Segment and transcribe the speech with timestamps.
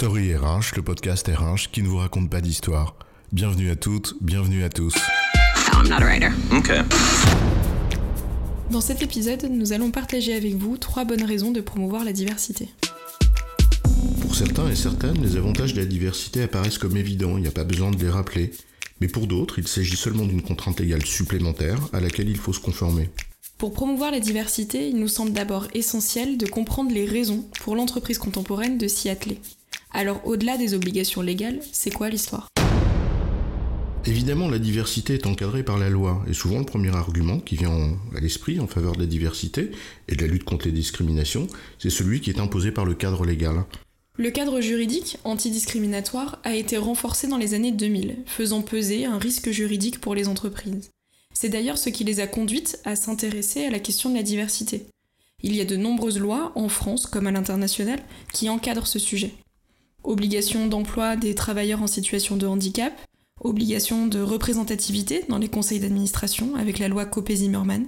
[0.00, 2.96] Story RH, le podcast RH qui ne vous raconte pas d'histoire.
[3.32, 4.94] Bienvenue à toutes, bienvenue à tous.
[5.74, 6.30] I'm not a writer.
[6.50, 6.80] Okay.
[8.70, 12.70] Dans cet épisode, nous allons partager avec vous trois bonnes raisons de promouvoir la diversité.
[14.22, 17.52] Pour certains et certaines, les avantages de la diversité apparaissent comme évidents, il n'y a
[17.52, 18.52] pas besoin de les rappeler.
[19.02, 22.60] Mais pour d'autres, il s'agit seulement d'une contrainte légale supplémentaire à laquelle il faut se
[22.60, 23.10] conformer.
[23.58, 28.16] Pour promouvoir la diversité, il nous semble d'abord essentiel de comprendre les raisons pour l'entreprise
[28.16, 29.38] contemporaine de s'y atteler.
[29.92, 32.48] Alors au-delà des obligations légales, c'est quoi l'histoire?
[34.06, 37.98] Évidemment, la diversité est encadrée par la loi, et souvent le premier argument qui vient
[38.16, 39.72] à l'esprit en faveur de la diversité
[40.08, 43.26] et de la lutte contre les discriminations, c'est celui qui est imposé par le cadre
[43.26, 43.64] légal.
[44.16, 49.50] Le cadre juridique antidiscriminatoire a été renforcé dans les années 2000, faisant peser un risque
[49.50, 50.90] juridique pour les entreprises.
[51.34, 54.86] C'est d'ailleurs ce qui les a conduites à s'intéresser à la question de la diversité.
[55.42, 58.02] Il y a de nombreuses lois, en France comme à l'international,
[58.32, 59.32] qui encadrent ce sujet.
[60.02, 62.92] Obligation d'emploi des travailleurs en situation de handicap,
[63.40, 67.86] obligation de représentativité dans les conseils d'administration avec la loi Copé-Zimmermann,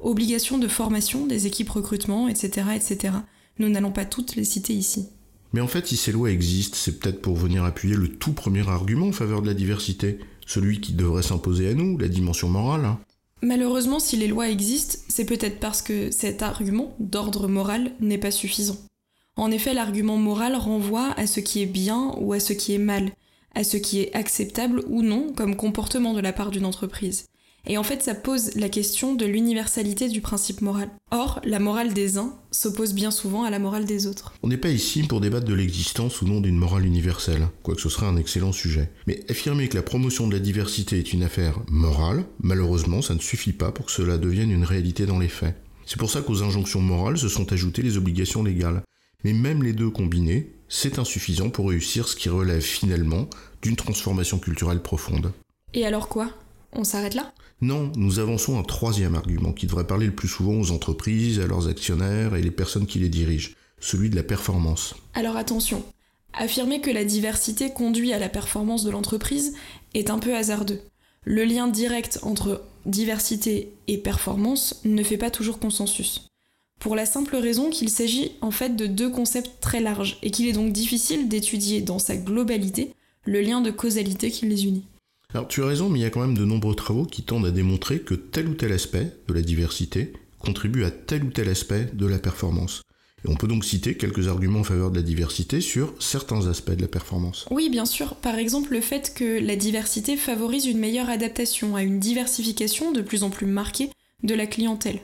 [0.00, 3.14] obligation de formation des équipes recrutement, etc., etc.
[3.58, 5.08] Nous n'allons pas toutes les citer ici.
[5.52, 8.68] Mais en fait, si ces lois existent, c'est peut-être pour venir appuyer le tout premier
[8.68, 12.84] argument en faveur de la diversité, celui qui devrait s'imposer à nous, la dimension morale.
[12.84, 12.98] hein.
[13.42, 18.30] Malheureusement, si les lois existent, c'est peut-être parce que cet argument d'ordre moral n'est pas
[18.30, 18.76] suffisant.
[19.36, 22.78] En effet, l'argument moral renvoie à ce qui est bien ou à ce qui est
[22.78, 23.12] mal,
[23.54, 27.26] à ce qui est acceptable ou non comme comportement de la part d'une entreprise.
[27.66, 30.90] Et en fait, ça pose la question de l'universalité du principe moral.
[31.10, 34.34] Or, la morale des uns s'oppose bien souvent à la morale des autres.
[34.42, 37.88] On n'est pas ici pour débattre de l'existence ou non d'une morale universelle, quoique ce
[37.88, 38.90] serait un excellent sujet.
[39.06, 43.20] Mais affirmer que la promotion de la diversité est une affaire morale, malheureusement, ça ne
[43.20, 45.56] suffit pas pour que cela devienne une réalité dans les faits.
[45.86, 48.82] C'est pour ça qu'aux injonctions morales se sont ajoutées les obligations légales.
[49.24, 53.28] Mais même les deux combinés, c'est insuffisant pour réussir ce qui relève finalement
[53.62, 55.32] d'une transformation culturelle profonde.
[55.72, 56.30] Et alors quoi?
[56.72, 57.32] On s'arrête là?
[57.60, 61.46] Non, nous avançons un troisième argument qui devrait parler le plus souvent aux entreprises, à
[61.46, 63.50] leurs actionnaires et les personnes qui les dirigent,
[63.80, 64.94] celui de la performance.
[65.14, 65.82] Alors attention,
[66.32, 69.54] affirmer que la diversité conduit à la performance de l'entreprise
[69.94, 70.80] est un peu hasardeux.
[71.22, 76.26] Le lien direct entre diversité et performance ne fait pas toujours consensus.
[76.84, 80.46] Pour la simple raison qu'il s'agit en fait de deux concepts très larges et qu'il
[80.46, 82.90] est donc difficile d'étudier dans sa globalité
[83.24, 84.84] le lien de causalité qui les unit.
[85.32, 87.46] Alors tu as raison, mais il y a quand même de nombreux travaux qui tendent
[87.46, 91.48] à démontrer que tel ou tel aspect de la diversité contribue à tel ou tel
[91.48, 92.82] aspect de la performance.
[93.24, 96.76] Et on peut donc citer quelques arguments en faveur de la diversité sur certains aspects
[96.76, 97.46] de la performance.
[97.50, 98.14] Oui, bien sûr.
[98.16, 103.00] Par exemple, le fait que la diversité favorise une meilleure adaptation à une diversification de
[103.00, 103.88] plus en plus marquée
[104.22, 105.00] de la clientèle.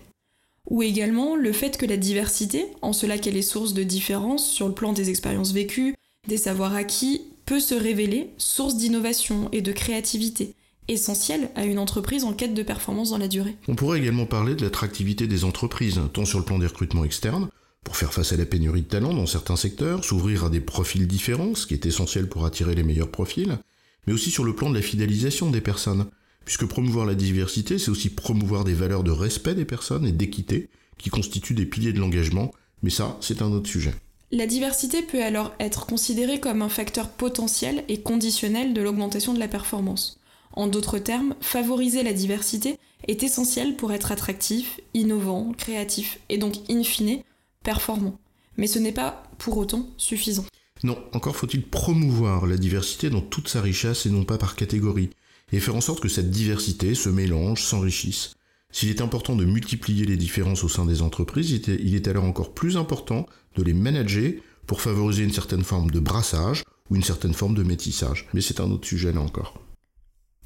[0.71, 4.69] Ou également le fait que la diversité, en cela qu'elle est source de différences sur
[4.69, 5.95] le plan des expériences vécues,
[6.29, 10.55] des savoirs acquis, peut se révéler source d'innovation et de créativité,
[10.87, 13.57] essentielle à une entreprise en quête de performance dans la durée.
[13.67, 17.49] On pourrait également parler de l'attractivité des entreprises, tant sur le plan des recrutements externes,
[17.85, 21.09] pour faire face à la pénurie de talents dans certains secteurs, s'ouvrir à des profils
[21.09, 23.59] différents, ce qui est essentiel pour attirer les meilleurs profils,
[24.07, 26.07] mais aussi sur le plan de la fidélisation des personnes,
[26.51, 30.69] puisque promouvoir la diversité, c'est aussi promouvoir des valeurs de respect des personnes et d'équité,
[30.99, 32.51] qui constituent des piliers de l'engagement,
[32.83, 33.95] mais ça, c'est un autre sujet.
[34.33, 39.39] La diversité peut alors être considérée comme un facteur potentiel et conditionnel de l'augmentation de
[39.39, 40.19] la performance.
[40.53, 46.57] En d'autres termes, favoriser la diversité est essentiel pour être attractif, innovant, créatif et donc
[46.69, 47.21] in fine
[47.63, 48.19] performant.
[48.57, 50.47] Mais ce n'est pas pour autant suffisant.
[50.83, 55.11] Non, encore faut-il promouvoir la diversité dans toute sa richesse et non pas par catégorie,
[55.53, 58.35] et faire en sorte que cette diversité se mélange, s'enrichisse.
[58.73, 62.53] S'il est important de multiplier les différences au sein des entreprises, il est- alors encore
[62.55, 64.33] plus important de les manager
[64.67, 68.29] pour favoriser une certaine forme de brassage ou une certaine forme de métissage.
[68.33, 69.61] Mais c'est un autre sujet là encore.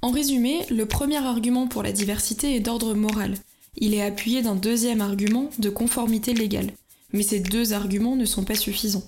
[0.00, 3.37] En résumé, le premier argument pour la diversité est d'ordre moral.
[3.76, 6.73] Il est appuyé d'un deuxième argument de conformité légale.
[7.12, 9.05] Mais ces deux arguments ne sont pas suffisants.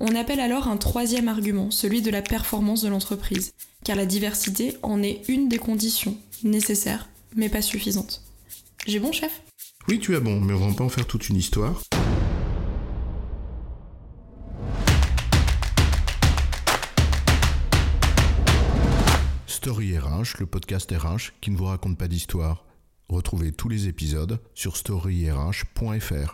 [0.00, 3.52] On appelle alors un troisième argument, celui de la performance de l'entreprise,
[3.84, 8.22] car la diversité en est une des conditions nécessaires, mais pas suffisante.
[8.86, 9.42] J'ai bon, chef?
[9.88, 11.82] Oui, tu as bon, mais on va pas en faire toute une histoire.
[19.48, 22.64] Story RH, le podcast RH qui ne vous raconte pas d'histoire.
[23.08, 26.32] Retrouvez tous les épisodes sur storyrh.fr.